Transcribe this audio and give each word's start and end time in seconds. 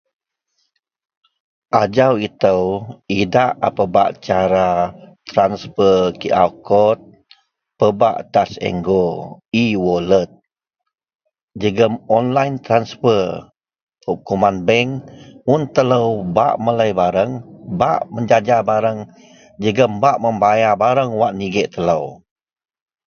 Ajau 1.81 2.13
itou 2.27 2.61
idak 3.21 3.51
a 3.67 3.69
Pebak 3.77 4.09
cara 4.27 4.67
transfer 5.31 5.97
QR 6.19 6.49
CODE, 6.67 7.05
pebak 7.79 8.17
touch 8.33 8.55
n 8.73 8.75
go, 8.87 9.03
e-wallet 9.63 10.29
jegem 11.61 11.93
online 12.17 12.55
transfer 12.65 13.23
kuman 14.27 14.55
bank. 14.67 14.89
Un 15.53 15.61
telou 15.73 16.09
bak 16.35 16.53
melei 16.65 16.91
bareng, 16.99 17.33
bak 17.79 17.99
mejaja 18.13 18.57
bareng 18.69 18.99
jegem 19.63 19.93
bak 20.03 20.17
mebayar 20.23 20.73
bareng 20.83 21.11
wak 21.19 21.35
nigek 21.39 21.67
telou. 21.73 22.03